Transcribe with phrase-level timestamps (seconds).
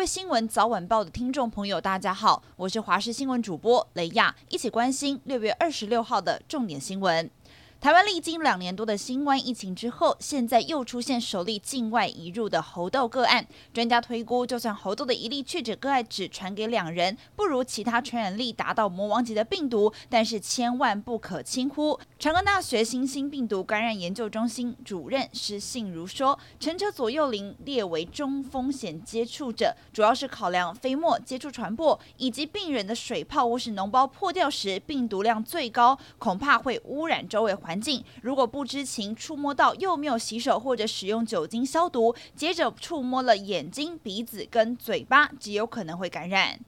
[0.00, 7.30] 各位新闻早晚报的听众朋友，大家好，我是华视新闻主播雷亚，一起关心六月二十六号的重点新闻。
[7.80, 13.46] 台湾历经两年多的新冠疫情之后，现在又出现首例境外移入的猴痘个案。
[13.72, 21.98] 专家推估，就算猴痘的一例确诊个案只传给两人，不如其他传染力达到魔王级的病毒，但是千万不可轻忽。
[22.18, 46.58] 长庚大学新兴病毒感染研究中心主任施信如说：“乘车左右邻列为中风险接触者，主要是考量飞沫接触传播，以及病人的水泡或是脓包破掉时病毒量最高，恐怕会污染周围环。”环境如果不知情触摸到又没有洗手或者使用酒精消毒，接着触摸了眼睛、鼻子跟嘴巴，极有可能会感染。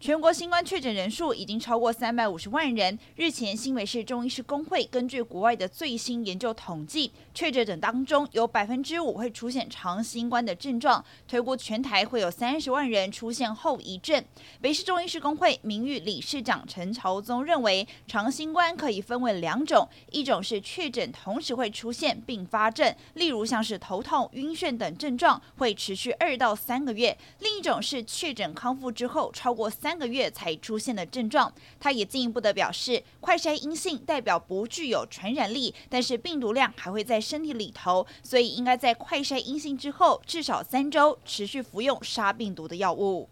[0.00, 2.98] 全国新冠确诊人数已经超过三百五十万人。
[3.16, 14.24] 日前，新北市中医师公会根据国外的最新研究统计，确诊者当中有百分之五会出现长新冠的症状，推估全台会有三十万人出现后遗症。
[14.62, 29.89] 北市中医师公会名誉理事长陈朝宗认为，长新冠可以分为两种，一种是确诊同时会出现并发症，例如像是头痛、晕眩等症状，会持续二到三个月；另一种是确诊康复之后超过三。
[29.90, 43.28] 三个月才出现的症状，他也进一步的表示，快筛阴性代表不具有传染力，但是病毒量还会在身体里头，所以应该在快筛阴性之后至少三周持续服用杀病毒的药物。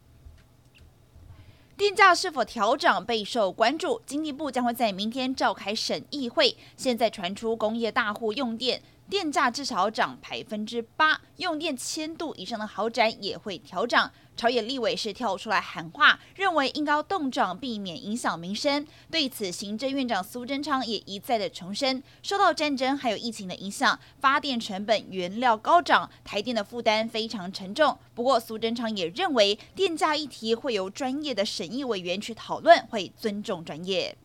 [1.77, 6.57] 电价是否调涨备受关注，经济部将会在明天召开审议会。
[6.77, 8.83] 现在传出工业大户用电。
[9.11, 14.13] 电价至少涨百分之八，用电千度以上的豪宅也会调涨。
[14.37, 18.87] 朝野立委是跳出来喊话，认为应该要冻涨，避免影响民生。
[19.11, 27.99] 对此，行政院长苏贞昌也一再的重申，受到战争还有疫情的影响，发电成本、原料高涨，台电的负担非常沉重。
[28.15, 34.17] 不过，苏贞昌也认为，电价议题会由专业的审议委员去讨论，会尊重专业。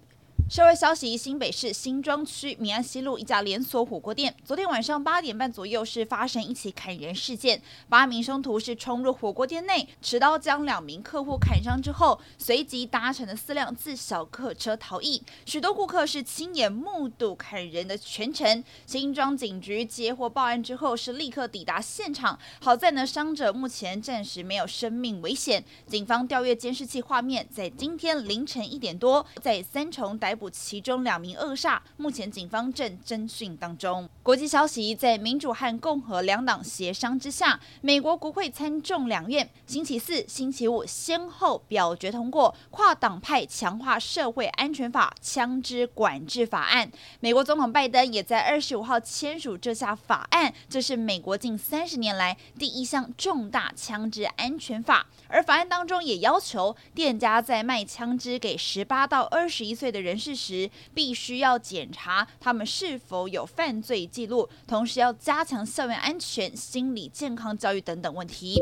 [0.49, 7.59] 社会消息：新北市新庄区民安西路一家连锁火锅店，昨天晚上八点半左右是发生一起砍人事件。
[7.89, 15.23] 八名凶徒是冲入火锅店内，持刀将两名客户砍伤之后，随即搭乘了四辆自小客车逃逸。
[15.45, 18.63] 许多顾客是亲眼目睹砍人的全程。
[18.85, 22.37] 新庄警局接获报案之后，是立刻抵达现场。
[22.61, 25.63] 好在呢，伤者目前暂时没有生命危险。
[25.87, 30.42] 警方调阅监视器画面，在今天凌晨一点多，在三重逮捕。
[30.49, 34.09] 其中两名恶煞，目前警方正侦讯当中。
[34.21, 46.89] 国际消息，在民主和共和两党协商之下，美国国会参众两院星期四、星期五先后表决通过跨党派强化社会安全法枪支管制法案。
[47.19, 55.07] 美国总统拜登也在二十五号签署这项法案，这是美国近三十年来第一项重大枪支安全法。
[55.27, 68.61] 而法案当中也要求店家在卖枪支给十八到二十一岁的人事实，必须要检查他们是否有犯罪记录，同时要加强校园安全、心理健康教育等等问题。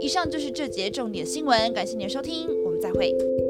[0.00, 3.43] 以上就是这节重点新闻，感谢您的收听，我们再会。